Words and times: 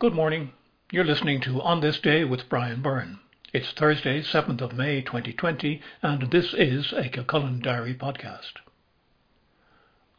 Good 0.00 0.12
morning. 0.12 0.50
You're 0.90 1.04
listening 1.04 1.40
to 1.42 1.62
On 1.62 1.80
This 1.80 2.00
Day 2.00 2.24
with 2.24 2.48
Brian 2.48 2.82
Byrne. 2.82 3.20
It's 3.52 3.70
Thursday, 3.70 4.22
7th 4.22 4.60
of 4.60 4.72
May 4.76 5.02
2020, 5.02 5.80
and 6.02 6.32
this 6.32 6.52
is 6.52 6.92
a 6.92 7.08
Kilcullen 7.08 7.60
Diary 7.60 7.94
podcast. 7.94 8.54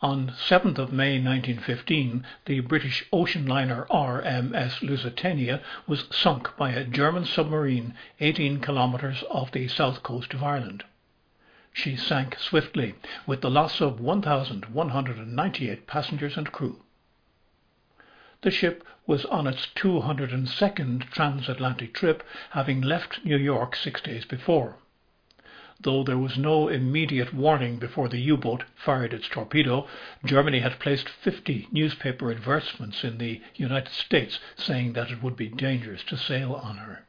On 0.02 0.30
7th 0.30 0.78
of 0.78 0.94
May 0.94 1.22
1915, 1.22 2.26
the 2.46 2.62
British 2.62 3.06
ocean 3.12 3.46
liner 3.46 3.86
RMS 3.92 4.82
Lusitania 4.82 5.62
was 5.86 6.08
sunk 6.10 6.56
by 6.56 6.72
a 6.72 6.86
German 6.86 7.26
submarine 7.26 7.96
18 8.22 8.62
kilometres 8.62 9.26
off 9.30 9.52
the 9.52 9.68
south 9.68 10.04
coast 10.04 10.34
of 10.34 10.42
Ireland. 10.42 10.86
She 11.74 11.98
sank 11.98 12.40
swiftly, 12.40 12.96
with 13.28 13.42
the 13.42 13.52
loss 13.52 13.82
of 13.82 14.00
1,198 14.00 15.86
passengers 15.86 16.38
and 16.38 16.50
crew. 16.50 16.85
The 18.46 18.52
ship 18.52 18.84
was 19.08 19.26
on 19.26 19.48
its 19.48 19.70
202nd 19.76 21.10
transatlantic 21.10 21.96
trip, 21.96 22.22
having 22.52 22.80
left 22.80 23.26
New 23.26 23.38
York 23.38 23.76
six 23.76 24.02
days 24.02 24.24
before. 24.24 24.78
Though 25.82 26.04
there 26.04 26.20
was 26.20 26.38
no 26.38 26.68
immediate 26.68 27.34
warning 27.34 27.78
before 27.80 28.08
the 28.08 28.20
U 28.20 28.38
boat 28.38 28.66
fired 28.76 29.16
its 29.16 29.28
torpedo, 29.28 29.88
Germany 30.24 30.60
had 30.60 30.78
placed 30.78 31.10
50 31.10 31.70
newspaper 31.72 32.30
advertisements 32.30 33.04
in 33.04 33.18
the 33.18 33.42
United 33.56 33.92
States 33.92 34.40
saying 34.56 34.94
that 34.94 35.10
it 35.10 35.24
would 35.24 35.36
be 35.36 35.48
dangerous 35.48 36.04
to 36.04 36.16
sail 36.16 36.54
on 36.54 36.78
her. 36.78 37.04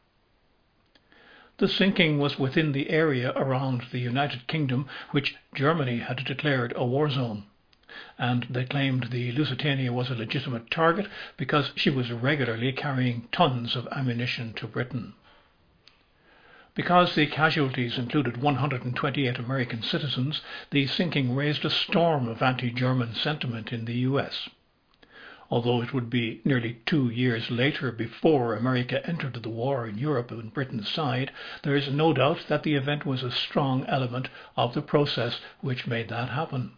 The 1.58 1.68
sinking 1.68 2.18
was 2.18 2.38
within 2.38 2.72
the 2.72 2.88
area 2.88 3.34
around 3.36 3.88
the 3.92 4.00
United 4.00 4.46
Kingdom, 4.46 4.88
which 5.10 5.36
Germany 5.54 5.98
had 5.98 6.24
declared 6.24 6.72
a 6.74 6.86
war 6.86 7.10
zone 7.10 7.44
and 8.18 8.46
they 8.50 8.64
claimed 8.64 9.08
the 9.10 9.32
Lusitania 9.32 9.92
was 9.92 10.10
a 10.10 10.14
legitimate 10.14 10.70
target 10.70 11.08
because 11.36 11.72
she 11.76 11.90
was 11.90 12.12
regularly 12.12 12.72
carrying 12.72 13.28
tons 13.32 13.74
of 13.74 13.88
ammunition 13.92 14.52
to 14.54 14.66
Britain. 14.66 15.14
Because 16.74 17.14
the 17.14 17.26
casualties 17.26 17.96
included 17.96 18.36
128 18.36 19.38
American 19.38 19.82
citizens, 19.82 20.42
the 20.70 20.86
sinking 20.86 21.34
raised 21.34 21.64
a 21.64 21.70
storm 21.70 22.28
of 22.28 22.42
anti 22.42 22.70
German 22.70 23.14
sentiment 23.14 23.72
in 23.72 23.86
the 23.86 23.94
US. 24.10 24.50
Although 25.48 25.80
it 25.80 25.94
would 25.94 26.10
be 26.10 26.40
nearly 26.44 26.80
two 26.84 27.08
years 27.08 27.50
later 27.52 27.92
before 27.92 28.54
America 28.54 29.00
entered 29.06 29.34
the 29.42 29.48
war 29.48 29.86
in 29.86 29.96
Europe 29.96 30.32
on 30.32 30.48
Britain's 30.48 30.88
side, 30.88 31.30
there 31.62 31.76
is 31.76 31.88
no 31.88 32.12
doubt 32.12 32.46
that 32.48 32.64
the 32.64 32.74
event 32.74 33.06
was 33.06 33.22
a 33.22 33.30
strong 33.30 33.86
element 33.86 34.28
of 34.56 34.74
the 34.74 34.82
process 34.82 35.40
which 35.60 35.86
made 35.86 36.08
that 36.08 36.30
happen. 36.30 36.72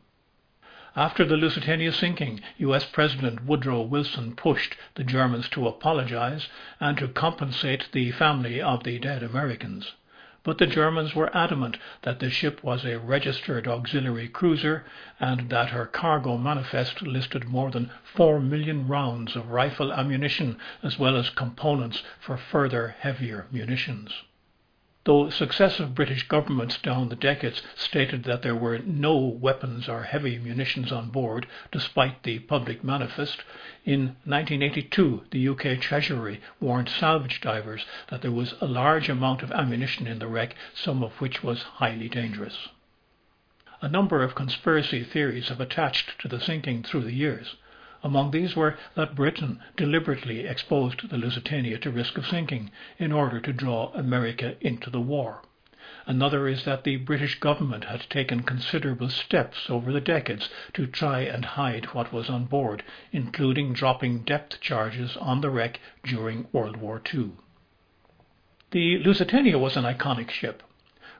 After 0.98 1.24
the 1.24 1.36
Lusitania 1.36 1.92
sinking, 1.92 2.41
US 2.58 2.84
President 2.84 3.44
Woodrow 3.44 3.82
Wilson 3.82 4.34
pushed 4.34 4.74
the 4.96 5.04
Germans 5.04 5.48
to 5.50 5.68
apologize 5.68 6.48
and 6.80 6.98
to 6.98 7.06
compensate 7.06 7.86
the 7.92 8.10
family 8.10 8.60
of 8.60 8.82
the 8.82 8.98
dead 8.98 9.22
Americans. 9.22 9.92
But 10.42 10.58
the 10.58 10.66
Germans 10.66 11.14
were 11.14 11.30
adamant 11.32 11.78
that 12.02 12.19
the 12.19 12.30
ship 12.30 12.64
was 12.64 12.84
a 12.84 12.98
registered 12.98 13.69
auxiliary 13.69 14.26
cruiser 14.26 14.86
and 15.20 15.50
that 15.50 15.70
her 15.70 15.86
cargo 15.86 16.36
manifest 16.36 17.00
listed 17.00 17.44
more 17.44 17.70
than 17.70 17.92
4 18.02 18.41
million 18.41 18.88
rounds 18.88 19.36
of 19.36 19.50
rifle 19.50 19.92
ammunition 19.92 20.58
as 20.82 20.98
well 20.98 21.16
as 21.16 21.30
components 21.30 22.02
for 22.19 22.36
further 22.36 22.96
heavier 22.98 23.46
munitions. 23.52 24.24
Though 25.09 25.31
successive 25.31 25.95
British 25.95 26.28
governments 26.28 26.77
down 26.77 27.09
the 27.09 27.17
decades 27.17 27.62
stated 27.75 28.25
that 28.25 28.42
there 28.42 28.55
were 28.55 28.81
no 28.81 29.17
weapons 29.17 29.89
or 29.89 30.03
heavy 30.03 30.39
munitions 30.39 30.92
on 30.92 31.09
board, 31.09 31.47
despite 31.73 32.25
the 32.25 32.41
public 32.41 32.84
manifest, 32.84 33.42
in 33.87 34.17
1982 34.27 35.25
the 35.31 35.48
UK 35.48 35.81
Treasury 35.81 36.42
warned 36.61 36.91
salvage 36.91 37.41
divers 37.41 37.87
that 38.09 38.20
there 38.20 38.31
was 38.31 38.53
a 38.61 38.67
large 38.67 39.09
amount 39.09 39.42
of 39.42 39.50
ammunition 39.50 40.06
in 40.06 40.19
the 40.19 40.27
wreck, 40.27 40.55
some 40.75 41.03
of 41.03 41.19
which 41.22 41.43
was 41.43 41.62
highly 41.62 42.11
dangerous. 42.11 42.69
A 43.81 43.88
number 43.88 44.22
of 44.22 44.34
conspiracy 44.34 45.03
theories 45.05 45.49
have 45.49 45.59
attached 45.62 46.21
to 46.21 46.28
the 46.28 46.38
sinking 46.38 46.82
through 46.82 47.05
the 47.05 47.15
years. 47.15 47.56
Among 48.04 48.31
these 48.31 48.54
were 48.54 48.78
that 48.94 49.16
Britain 49.16 49.59
deliberately 49.76 50.47
exposed 50.47 51.09
the 51.09 51.19
Lusitania 51.19 51.78
to 51.78 51.91
risk 51.91 52.16
of 52.16 52.28
sinking 52.28 52.70
in 52.97 53.10
order 53.10 53.41
to 53.41 53.53
draw 53.53 53.91
America 53.92 54.54
into 54.60 54.88
the 54.88 55.00
war. 55.00 55.42
Another 56.06 56.47
is 56.47 56.64
that 56.64 56.84
the 56.84 56.94
British 56.97 57.41
government 57.41 57.84
had 57.87 58.08
taken 58.08 58.44
considerable 58.44 59.08
steps 59.08 59.69
over 59.69 59.92
the 59.92 60.00
decades 60.00 60.48
to 60.75 60.87
try 60.87 61.22
and 61.22 61.44
hide 61.44 61.87
what 61.87 62.12
was 62.12 62.31
on 62.31 62.44
board, 62.44 62.84
including 63.10 63.72
dropping 63.72 64.20
depth 64.20 64.60
charges 64.60 65.16
on 65.16 65.41
the 65.41 65.50
wreck 65.50 65.81
during 66.04 66.47
World 66.53 66.76
War 66.76 67.03
II. 67.12 67.32
The 68.70 68.98
Lusitania 68.98 69.58
was 69.58 69.76
an 69.76 69.84
iconic 69.84 70.31
ship. 70.31 70.62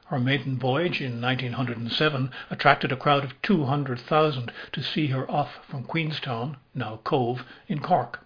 Her 0.09 0.19
maiden 0.19 0.57
voyage 0.57 1.01
in 1.01 1.21
1907 1.21 2.31
attracted 2.49 2.91
a 2.91 2.95
crowd 2.95 3.23
of 3.23 3.39
200,000 3.43 4.51
to 4.71 4.81
see 4.81 5.05
her 5.05 5.29
off 5.29 5.59
from 5.67 5.83
Queenstown, 5.83 6.57
now 6.73 6.99
Cobh, 7.03 7.45
in 7.67 7.77
Cork. 7.79 8.25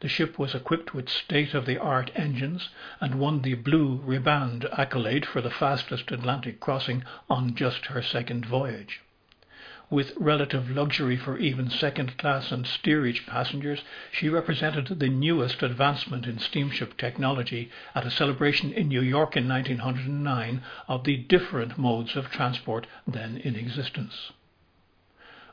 The 0.00 0.08
ship 0.08 0.40
was 0.40 0.56
equipped 0.56 0.92
with 0.92 1.08
state 1.08 1.54
of 1.54 1.66
the 1.66 1.78
art 1.78 2.10
engines 2.16 2.68
and 3.00 3.20
won 3.20 3.42
the 3.42 3.54
Blue 3.54 4.00
Riband 4.04 4.66
accolade 4.76 5.24
for 5.24 5.40
the 5.40 5.52
fastest 5.52 6.10
Atlantic 6.10 6.58
crossing 6.58 7.04
on 7.30 7.54
just 7.54 7.86
her 7.86 8.02
second 8.02 8.44
voyage. 8.44 9.00
With 9.94 10.16
relative 10.16 10.72
luxury 10.72 11.16
for 11.16 11.38
even 11.38 11.70
second 11.70 12.18
class 12.18 12.50
and 12.50 12.66
steerage 12.66 13.26
passengers, 13.26 13.84
she 14.10 14.28
represented 14.28 14.98
the 14.98 15.08
newest 15.08 15.62
advancement 15.62 16.26
in 16.26 16.40
steamship 16.40 16.96
technology 16.96 17.70
at 17.94 18.04
a 18.04 18.10
celebration 18.10 18.72
in 18.72 18.88
New 18.88 19.02
York 19.02 19.36
in 19.36 19.48
1909 19.48 20.62
of 20.88 21.04
the 21.04 21.18
different 21.18 21.78
modes 21.78 22.16
of 22.16 22.28
transport 22.28 22.88
then 23.06 23.36
in 23.36 23.54
existence. 23.54 24.32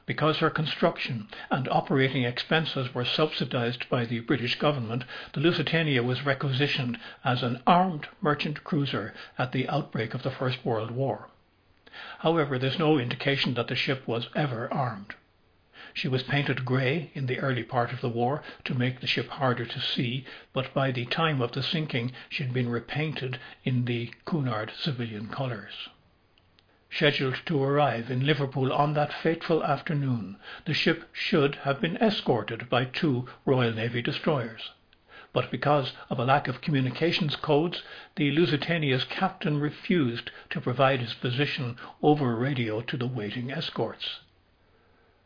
Because 0.07 0.39
her 0.39 0.49
construction 0.49 1.27
and 1.51 1.69
operating 1.69 2.23
expenses 2.23 2.95
were 2.95 3.05
subsidized 3.05 3.87
by 3.89 4.05
the 4.05 4.21
British 4.21 4.57
government, 4.57 5.03
the 5.33 5.39
Lusitania 5.39 6.01
was 6.01 6.25
requisitioned 6.25 6.97
as 7.23 7.43
an 7.43 7.61
armed 7.67 8.07
merchant 8.21 8.63
cruiser 8.63 9.13
at 9.37 9.51
the 9.51 9.69
outbreak 9.69 10.15
of 10.15 10.23
the 10.23 10.31
First 10.31 10.65
World 10.65 10.89
War. 10.89 11.29
However, 12.19 12.57
there's 12.57 12.79
no 12.79 12.97
indication 12.97 13.53
that 13.55 13.67
the 13.67 13.75
ship 13.75 14.07
was 14.07 14.29
ever 14.33 14.71
armed. 14.73 15.13
She 15.93 16.07
was 16.07 16.23
painted 16.23 16.63
grey 16.63 17.11
in 17.13 17.25
the 17.25 17.39
early 17.39 17.63
part 17.63 17.91
of 17.91 17.99
the 17.99 18.07
war 18.07 18.41
to 18.63 18.73
make 18.73 19.01
the 19.01 19.07
ship 19.07 19.27
harder 19.27 19.65
to 19.65 19.79
see, 19.81 20.23
but 20.53 20.73
by 20.73 20.91
the 20.91 21.03
time 21.03 21.41
of 21.41 21.51
the 21.51 21.61
sinking 21.61 22.13
she 22.29 22.43
had 22.43 22.53
been 22.53 22.69
repainted 22.69 23.39
in 23.65 23.83
the 23.83 24.09
Cunard 24.23 24.71
civilian 24.73 25.27
colours. 25.27 25.89
Scheduled 26.89 27.45
to 27.47 27.61
arrive 27.61 28.09
in 28.09 28.25
Liverpool 28.25 28.71
on 28.71 28.93
that 28.93 29.11
fateful 29.11 29.61
afternoon, 29.61 30.37
the 30.63 30.73
ship 30.73 31.09
should 31.11 31.55
have 31.67 31.81
been 31.81 31.97
escorted 31.97 32.69
by 32.69 32.85
two 32.85 33.27
Royal 33.45 33.73
Navy 33.73 34.01
destroyers 34.01 34.69
but 35.33 35.49
because 35.49 35.93
of 36.09 36.19
a 36.19 36.25
lack 36.25 36.47
of 36.47 36.61
communications 36.61 37.35
codes, 37.35 37.81
the 38.15 38.31
Lusitania's 38.31 39.05
captain 39.05 39.59
refused 39.59 40.29
to 40.49 40.59
provide 40.59 40.99
his 40.99 41.13
position 41.13 41.77
over 42.01 42.35
radio 42.35 42.81
to 42.81 42.97
the 42.97 43.07
waiting 43.07 43.51
escorts. 43.51 44.19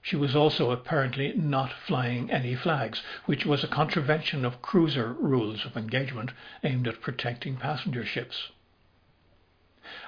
She 0.04 0.16
was 0.16 0.36
also 0.36 0.70
apparently 0.70 1.34
not 1.34 1.74
flying 1.74 2.30
any 2.30 2.54
flags, 2.54 3.02
which 3.26 3.44
was 3.44 3.64
a 3.64 3.68
contravention 3.68 4.46
of 4.46 4.62
cruiser 4.62 5.14
rules 5.14 5.66
of 5.66 5.76
engagement 5.76 6.32
aimed 6.64 6.88
at 6.88 7.02
protecting 7.02 7.58
passenger 7.58 8.06
ships. 8.06 8.52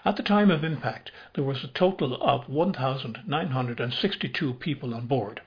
At 0.05 0.15
the 0.15 0.23
time 0.23 0.51
of 0.51 0.63
impact, 0.63 1.11
there 1.33 1.43
was 1.43 1.63
a 1.63 1.67
total 1.67 2.21
of 2.21 2.47
1,962 2.47 4.53
people 4.53 4.93
on 4.93 5.07
board. 5.07 5.41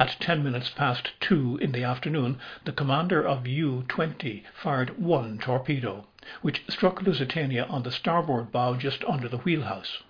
At 0.00 0.20
ten 0.20 0.44
minutes 0.44 0.70
past 0.70 1.10
two 1.18 1.56
in 1.56 1.72
the 1.72 1.82
afternoon, 1.82 2.38
the 2.64 2.70
commander 2.70 3.26
of 3.26 3.48
U 3.48 3.84
20 3.88 4.44
fired 4.54 4.96
one 4.96 5.38
torpedo, 5.38 6.06
which 6.40 6.62
struck 6.68 7.02
Lusitania 7.02 7.64
on 7.64 7.82
the 7.82 7.90
starboard 7.90 8.52
bow 8.52 8.76
just 8.76 9.02
under 9.08 9.28
the 9.28 9.38
wheelhouse. 9.38 10.04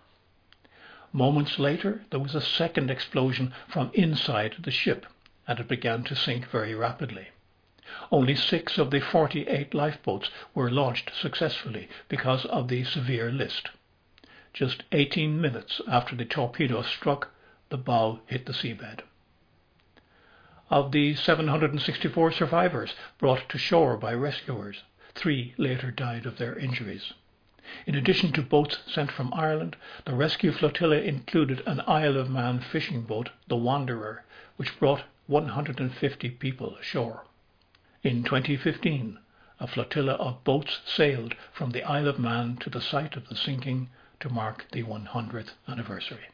Moments 1.10 1.58
later, 1.58 2.04
there 2.10 2.20
was 2.20 2.34
a 2.34 2.42
second 2.42 2.90
explosion 2.90 3.54
from 3.66 3.90
inside 3.94 4.56
the 4.58 4.70
ship, 4.70 5.06
and 5.46 5.58
it 5.58 5.68
began 5.68 6.04
to 6.04 6.14
sink 6.14 6.46
very 6.50 6.74
rapidly. 6.74 7.28
Only 8.12 8.34
six 8.34 8.76
of 8.76 8.90
the 8.90 9.00
48 9.00 9.72
lifeboats 9.72 10.28
were 10.54 10.70
launched 10.70 11.12
successfully 11.14 11.88
because 12.10 12.44
of 12.44 12.68
the 12.68 12.84
severe 12.84 13.32
list. 13.32 13.70
Just 14.52 14.82
18 14.92 15.40
minutes 15.40 15.80
after 15.88 16.14
the 16.14 16.26
torpedo 16.26 16.82
struck, 16.82 17.30
the 17.70 17.78
bow 17.78 18.20
hit 18.26 18.44
the 18.44 18.52
seabed. 18.52 19.00
Of 20.70 20.92
the 20.92 21.14
764 21.14 22.30
survivors 22.32 22.94
brought 23.16 23.48
to 23.48 23.56
shore 23.56 23.96
by 23.96 24.12
rescuers, 24.12 24.82
three 25.14 25.54
later 25.56 25.90
died 25.90 26.26
of 26.26 26.36
their 26.36 26.58
injuries. 26.58 27.14
In 27.86 27.94
addition 27.94 28.32
to 28.32 28.42
boats 28.42 28.80
sent 28.86 29.10
from 29.10 29.32
Ireland, 29.32 29.76
the 30.04 30.12
rescue 30.12 30.52
flotilla 30.52 30.98
included 30.98 31.62
an 31.66 31.80
Isle 31.86 32.18
of 32.18 32.28
Man 32.28 32.60
fishing 32.60 33.00
boat, 33.00 33.30
the 33.46 33.56
Wanderer, 33.56 34.24
which 34.56 34.78
brought 34.78 35.04
150 35.26 36.30
people 36.32 36.76
ashore. 36.76 37.24
In 38.02 38.22
2015, 38.22 39.18
a 39.60 39.66
flotilla 39.66 40.16
of 40.16 40.44
boats 40.44 40.80
sailed 40.84 41.34
from 41.50 41.70
the 41.70 41.82
Isle 41.82 42.08
of 42.08 42.18
Man 42.18 42.58
to 42.58 42.68
the 42.68 42.82
site 42.82 43.16
of 43.16 43.30
the 43.30 43.36
sinking 43.36 43.88
to 44.20 44.28
mark 44.28 44.66
the 44.72 44.82
100th 44.82 45.52
anniversary. 45.66 46.28